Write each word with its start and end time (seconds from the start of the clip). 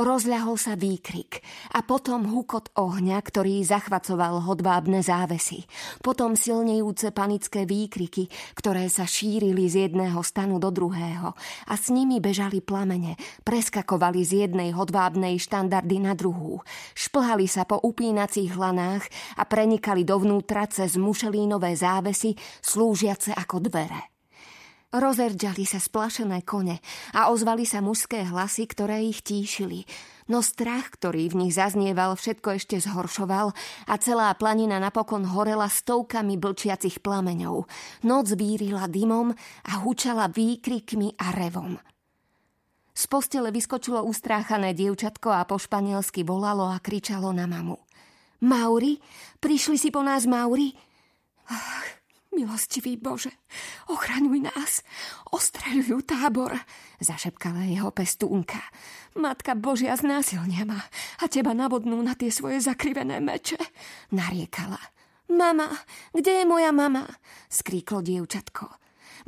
Rozľahol 0.00 0.56
sa 0.56 0.80
výkrik 0.80 1.44
a 1.76 1.84
potom 1.84 2.24
hukot 2.24 2.72
ohňa, 2.72 3.20
ktorý 3.20 3.60
zachvacoval 3.60 4.48
hodvábne 4.48 5.04
závesy. 5.04 5.68
Potom 6.00 6.40
silnejúce 6.40 7.12
panické 7.12 7.68
výkriky, 7.68 8.32
ktoré 8.56 8.88
sa 8.88 9.04
šírili 9.04 9.68
z 9.68 9.92
jedného 9.92 10.24
stanu 10.24 10.56
do 10.56 10.72
druhého 10.72 11.36
a 11.68 11.74
s 11.76 11.92
nimi 11.92 12.16
bežali 12.16 12.64
plamene, 12.64 13.20
preskakovali 13.44 14.24
z 14.24 14.48
jednej 14.48 14.72
hodvábnej 14.72 15.36
štandardy 15.36 16.00
na 16.00 16.16
druhú, 16.16 16.64
šplhali 16.96 17.44
sa 17.44 17.68
po 17.68 17.76
upínacích 17.84 18.56
hlanách 18.56 19.04
a 19.36 19.44
prenikali 19.44 20.08
dovnútra 20.08 20.64
cez 20.72 20.96
mušelínové 20.96 21.76
závesy, 21.76 22.40
slúžiace 22.64 23.36
ako 23.36 23.68
dvere. 23.68 24.19
Rozerdžali 24.90 25.62
sa 25.70 25.78
splašené 25.78 26.42
kone 26.42 26.82
a 27.14 27.30
ozvali 27.30 27.62
sa 27.62 27.78
mužské 27.78 28.26
hlasy, 28.26 28.66
ktoré 28.66 29.06
ich 29.06 29.22
tíšili. 29.22 29.86
No 30.26 30.42
strach, 30.42 30.90
ktorý 30.98 31.30
v 31.30 31.46
nich 31.46 31.54
zaznieval, 31.54 32.18
všetko 32.18 32.58
ešte 32.58 32.82
zhoršoval 32.82 33.54
a 33.86 33.94
celá 34.02 34.34
planina 34.34 34.82
napokon 34.82 35.30
horela 35.30 35.70
stovkami 35.70 36.34
blčiacich 36.34 36.98
plameňov. 37.06 37.70
Noc 38.02 38.26
vírila 38.34 38.90
dymom 38.90 39.30
a 39.70 39.72
hučala 39.78 40.26
výkrikmi 40.26 41.14
a 41.22 41.38
revom. 41.38 41.78
Z 42.90 43.06
postele 43.06 43.54
vyskočilo 43.54 44.02
ustráchané 44.02 44.74
dievčatko 44.74 45.30
a 45.30 45.46
po 45.46 45.54
španielsky 45.54 46.26
volalo 46.26 46.66
a 46.66 46.82
kričalo 46.82 47.30
na 47.30 47.46
mamu. 47.46 47.78
Mauri? 48.42 48.98
Prišli 49.38 49.78
si 49.78 49.94
po 49.94 50.02
nás, 50.02 50.26
Mauri? 50.26 50.89
Milostivý 52.40 52.96
Bože, 52.96 53.36
ochraňuj 53.92 54.48
nás, 54.48 54.80
ostreľujú 55.28 56.08
tábor, 56.08 56.56
zašepkala 56.96 57.68
jeho 57.68 57.92
pestúnka. 57.92 58.64
Matka 59.12 59.52
Božia 59.52 59.92
znásilnia 59.92 60.64
ma 60.64 60.80
a 61.20 61.28
teba 61.28 61.52
nabodnú 61.52 62.00
na 62.00 62.16
tie 62.16 62.32
svoje 62.32 62.64
zakrivené 62.64 63.20
meče, 63.20 63.60
nariekala. 64.16 64.80
Mama, 65.28 65.68
kde 66.16 66.40
je 66.40 66.44
moja 66.48 66.72
mama? 66.72 67.04
skríklo 67.52 68.00
dievčatko. 68.00 68.72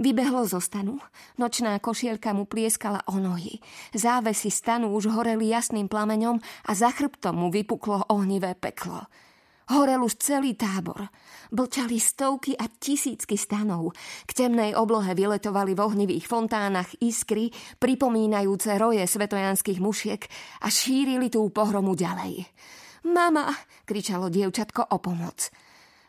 Vybehlo 0.00 0.48
zo 0.48 0.64
stanu. 0.64 0.96
Nočná 1.36 1.76
košielka 1.84 2.32
mu 2.32 2.48
plieskala 2.48 3.04
o 3.12 3.20
nohy. 3.20 3.60
Závesy 3.92 4.48
stanu 4.48 4.96
už 4.96 5.12
horeli 5.12 5.52
jasným 5.52 5.84
plameňom 5.84 6.40
a 6.40 6.70
za 6.72 6.88
chrbtom 6.88 7.36
mu 7.36 7.52
vypuklo 7.52 8.08
ohnivé 8.08 8.56
peklo. 8.56 9.04
Horel 9.70 10.02
už 10.02 10.18
celý 10.18 10.58
tábor. 10.58 11.06
Blčali 11.54 12.02
stovky 12.02 12.58
a 12.58 12.66
tisícky 12.66 13.38
stanov. 13.38 13.94
K 14.26 14.30
temnej 14.34 14.74
oblohe 14.74 15.14
vyletovali 15.14 15.78
v 15.78 15.84
ohnivých 15.86 16.26
fontánach 16.26 16.90
iskry, 16.98 17.54
pripomínajúce 17.78 18.74
roje 18.74 19.06
svetojanských 19.06 19.78
mušiek 19.78 20.22
a 20.64 20.68
šírili 20.72 21.30
tú 21.30 21.46
pohromu 21.54 21.94
ďalej. 21.94 22.42
Mama, 23.06 23.50
kričalo 23.86 24.30
dievčatko 24.30 24.94
o 24.94 24.98
pomoc. 24.98 25.50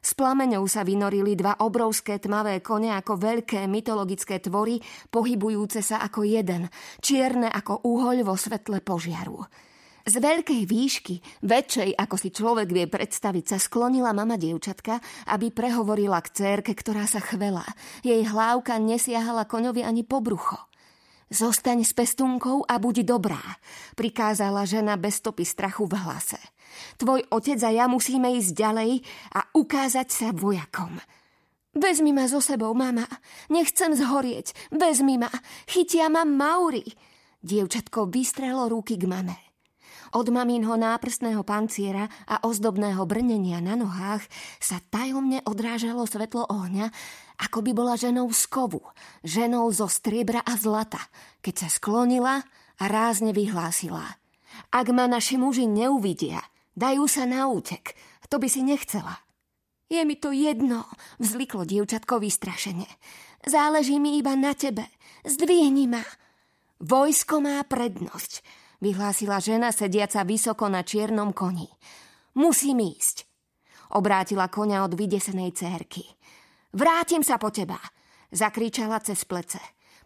S 0.04 0.20
plameňou 0.20 0.68
sa 0.68 0.84
vynorili 0.84 1.32
dva 1.40 1.64
obrovské 1.64 2.20
tmavé 2.20 2.60
kone 2.60 2.92
ako 2.92 3.16
veľké 3.16 3.64
mytologické 3.72 4.44
tvory, 4.44 4.76
pohybujúce 5.08 5.80
sa 5.80 6.04
ako 6.04 6.28
jeden, 6.28 6.68
čierne 7.00 7.48
ako 7.48 7.88
uhoľ 7.88 8.28
vo 8.28 8.36
svetle 8.36 8.84
požiaru. 8.84 9.40
Z 10.04 10.20
veľkej 10.20 10.68
výšky, 10.68 11.16
väčšej 11.48 11.96
ako 11.96 12.16
si 12.20 12.30
človek 12.36 12.68
vie 12.76 12.92
predstaviť, 12.92 13.56
sa 13.56 13.58
sklonila 13.58 14.12
mama 14.12 14.36
dievčatka, 14.36 15.00
aby 15.32 15.48
prehovorila 15.48 16.20
k 16.20 16.44
cérke, 16.44 16.76
ktorá 16.76 17.08
sa 17.08 17.24
chvela. 17.24 17.64
Jej 18.04 18.28
hlávka 18.28 18.76
nesiahala 18.84 19.48
koňovi 19.48 19.80
ani 19.80 20.04
po 20.04 20.20
brucho. 20.20 20.60
Zostaň 21.32 21.88
s 21.88 21.96
pestúnkou 21.96 22.68
a 22.68 22.78
buď 22.84 23.08
dobrá, 23.08 23.40
prikázala 23.96 24.68
žena 24.68 25.00
bez 25.00 25.24
stopy 25.24 25.48
strachu 25.48 25.88
v 25.88 25.96
hlase. 25.96 26.42
Tvoj 27.00 27.24
otec 27.32 27.58
a 27.64 27.72
ja 27.72 27.86
musíme 27.88 28.28
ísť 28.36 28.52
ďalej 28.60 28.92
a 29.34 29.48
ukázať 29.56 30.08
sa 30.12 30.28
vojakom. 30.36 31.00
Vezmi 31.74 32.14
ma 32.14 32.30
so 32.30 32.38
sebou, 32.38 32.76
mama. 32.78 33.10
Nechcem 33.50 33.98
zhorieť. 33.98 34.54
Vezmi 34.70 35.18
ma. 35.18 35.32
Chytia 35.66 36.06
ma 36.06 36.22
Mauri. 36.22 36.86
Dievčatko 37.42 38.14
vystrelo 38.14 38.70
ruky 38.70 38.94
k 38.94 39.10
mame. 39.10 39.43
Od 40.14 40.30
mamínho 40.30 40.78
náprstného 40.78 41.42
panciera 41.42 42.06
a 42.30 42.46
ozdobného 42.46 43.02
brnenia 43.10 43.58
na 43.66 43.74
nohách 43.74 44.22
sa 44.62 44.78
tajomne 44.94 45.42
odrážalo 45.42 46.06
svetlo 46.06 46.46
ohňa, 46.54 46.94
ako 47.42 47.66
by 47.66 47.72
bola 47.74 47.98
ženou 47.98 48.30
z 48.30 48.46
kovu, 48.46 48.86
ženou 49.26 49.66
zo 49.74 49.90
striebra 49.90 50.46
a 50.46 50.54
zlata, 50.54 51.02
keď 51.42 51.66
sa 51.66 51.68
sklonila 51.74 52.46
a 52.78 52.84
rázne 52.86 53.34
vyhlásila. 53.34 54.06
Ak 54.70 54.94
ma 54.94 55.10
naši 55.10 55.42
muži 55.42 55.66
neuvidia, 55.66 56.46
dajú 56.78 57.10
sa 57.10 57.26
na 57.26 57.50
útek, 57.50 57.98
to 58.30 58.38
by 58.38 58.46
si 58.46 58.62
nechcela. 58.62 59.18
Je 59.90 60.06
mi 60.06 60.14
to 60.14 60.30
jedno, 60.30 60.86
vzliklo 61.18 61.66
dievčatko 61.66 62.22
vystrašene. 62.22 62.86
Záleží 63.50 63.98
mi 63.98 64.22
iba 64.22 64.38
na 64.38 64.54
tebe. 64.54 64.86
Zdvihni 65.26 65.90
ma. 65.90 66.06
Vojsko 66.78 67.42
má 67.42 67.66
prednosť 67.66 68.63
vyhlásila 68.84 69.40
žena 69.40 69.72
sediaca 69.72 70.28
vysoko 70.28 70.68
na 70.68 70.84
čiernom 70.84 71.32
koni. 71.32 71.72
Musím 72.36 72.84
ísť. 72.84 73.24
Obrátila 73.96 74.52
konia 74.52 74.84
od 74.84 75.00
vydesenej 75.00 75.56
cérky. 75.56 76.04
Vrátim 76.76 77.24
sa 77.24 77.40
po 77.40 77.54
teba, 77.54 77.80
zakričala 78.34 79.00
cez 79.00 79.24
plece. 79.24 79.62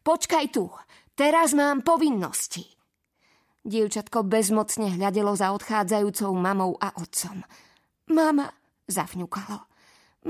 Počkaj 0.06 0.46
tu, 0.54 0.70
teraz 1.18 1.58
mám 1.58 1.82
povinnosti. 1.82 2.68
Dievčatko 3.68 4.24
bezmocne 4.24 4.96
hľadelo 4.96 5.36
za 5.36 5.52
odchádzajúcou 5.52 6.32
mamou 6.36 6.80
a 6.80 6.96
otcom. 7.00 7.44
Mama, 8.12 8.48
zafňukalo. 8.88 9.60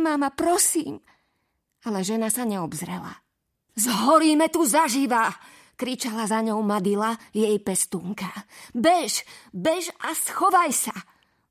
Mama, 0.02 0.34
prosím. 0.34 1.02
Ale 1.86 2.02
žena 2.02 2.34
sa 2.34 2.46
neobzrela. 2.46 3.14
Zhoríme 3.78 4.50
tu 4.50 4.66
zaživa, 4.66 5.30
kričala 5.78 6.26
za 6.26 6.42
ňou 6.42 6.60
Madila, 6.66 7.16
jej 7.32 7.56
pestúnka. 7.62 8.28
Bež, 8.74 9.22
bež 9.54 9.94
a 10.02 10.12
schovaj 10.18 10.74
sa! 10.74 10.98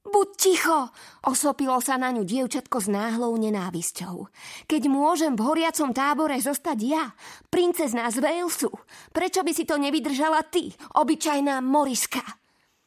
Buď 0.06 0.28
ticho, 0.38 0.78
osopilo 1.26 1.82
sa 1.82 1.98
na 1.98 2.14
ňu 2.14 2.22
dievčatko 2.22 2.78
s 2.78 2.86
náhlou 2.86 3.34
nenávisťou. 3.34 4.31
Keď 4.70 4.82
môžem 4.86 5.34
v 5.34 5.42
horiacom 5.42 5.91
tábore 5.91 6.38
zostať 6.38 6.78
ja, 6.78 7.10
princezná 7.50 8.06
z 8.15 8.22
Walesu, 8.22 8.70
prečo 9.10 9.42
by 9.42 9.50
si 9.50 9.66
to 9.66 9.75
nevydržala 9.75 10.47
ty, 10.47 10.70
obyčajná 10.94 11.59
Moriska? 11.59 12.22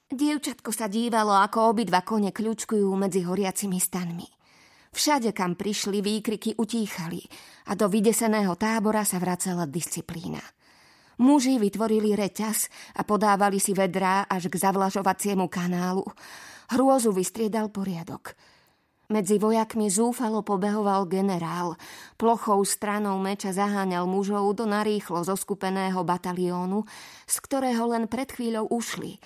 Dievčatko 0.07 0.72
sa 0.72 0.88
dívalo, 0.88 1.35
ako 1.35 1.75
obidva 1.75 2.07
kone 2.07 2.31
kľúčkujú 2.31 2.88
medzi 2.95 3.28
horiacimi 3.28 3.83
stanmi. 3.83 4.25
Všade, 4.89 5.35
kam 5.35 5.53
prišli, 5.53 6.01
výkriky 6.01 6.57
utíchali 6.57 7.22
a 7.69 7.75
do 7.78 7.85
vydeseného 7.91 8.55
tábora 8.57 9.05
sa 9.05 9.22
vracala 9.22 9.69
disciplína. 9.69 10.41
Muži 11.19 11.59
vytvorili 11.59 12.16
reťaz 12.16 12.72
a 12.96 13.03
podávali 13.03 13.59
si 13.59 13.75
vedrá 13.75 14.24
až 14.24 14.47
k 14.47 14.56
zavlažovaciemu 14.56 15.52
kanálu. 15.52 16.07
Hrôzu 16.72 17.12
vystriedal 17.12 17.68
poriadok. 17.68 18.40
Medzi 19.12 19.41
vojakmi 19.41 19.91
zúfalo 19.91 20.46
pobehoval 20.46 21.09
generál. 21.09 21.75
Plochou 22.16 22.62
stranou 22.63 23.19
meča 23.19 23.52
zaháňal 23.52 24.08
mužov 24.08 24.53
do 24.56 24.69
narýchlo 24.69 25.25
zoskupeného 25.25 26.06
bataliónu, 26.06 26.88
z 27.25 27.35
ktorého 27.41 27.90
len 27.90 28.08
pred 28.08 28.29
chvíľou 28.31 28.69
ušli 28.72 29.18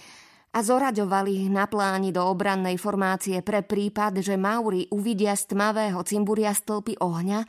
a 0.54 0.60
zoraďovali 0.62 1.46
ich 1.46 1.50
na 1.50 1.66
pláni 1.66 2.14
do 2.14 2.22
obrannej 2.22 2.78
formácie 2.78 3.42
pre 3.42 3.66
prípad, 3.66 4.22
že 4.22 4.38
Mauri 4.38 4.86
uvidia 4.94 5.34
z 5.34 5.50
tmavého 5.50 5.98
cimburia 6.06 6.54
stĺpy 6.54 7.02
ohňa 7.02 7.40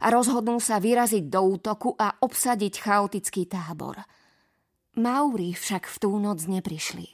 a 0.00 0.06
rozhodnú 0.08 0.56
sa 0.56 0.80
vyraziť 0.80 1.28
do 1.28 1.40
útoku 1.44 1.92
a 1.92 2.16
obsadiť 2.16 2.74
chaotický 2.80 3.44
tábor. 3.44 4.00
Mauri 4.96 5.52
však 5.52 5.84
v 5.84 5.96
tú 6.00 6.16
noc 6.16 6.40
neprišli. 6.48 7.12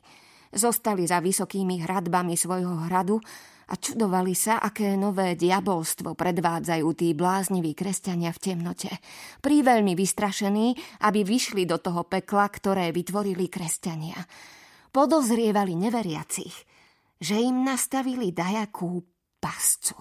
Zostali 0.55 1.11
za 1.11 1.19
vysokými 1.19 1.83
hradbami 1.83 2.39
svojho 2.39 2.87
hradu 2.87 3.19
a 3.67 3.75
čudovali 3.75 4.37
sa, 4.37 4.63
aké 4.63 4.95
nové 4.95 5.35
diabolstvo 5.35 6.15
predvádzajú 6.15 6.87
tí 6.95 7.17
blázniví 7.19 7.75
kresťania 7.75 8.31
v 8.31 8.39
temnote. 8.39 8.91
Príveľmi 9.43 9.99
vystrašení, 9.99 11.03
aby 11.03 11.27
vyšli 11.27 11.67
do 11.67 11.83
toho 11.83 12.07
pekla, 12.07 12.47
ktoré 12.53 12.95
vytvorili 12.95 13.51
kresťania. 13.51 14.23
Podozrievali 14.93 15.73
neveriacich, 15.73 16.53
že 17.17 17.41
im 17.41 17.65
nastavili 17.65 18.29
dajakú 18.29 19.01
pascu. 19.41 19.97